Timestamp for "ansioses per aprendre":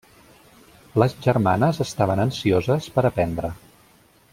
2.25-3.57